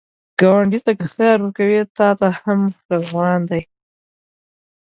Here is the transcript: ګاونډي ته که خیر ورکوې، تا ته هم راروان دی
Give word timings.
ګاونډي 0.39 0.79
ته 0.85 0.91
که 0.99 1.05
خیر 1.13 1.37
ورکوې، 1.41 1.81
تا 1.97 2.07
ته 2.19 2.27
هم 2.41 2.59
راروان 2.89 3.41
دی 3.49 3.61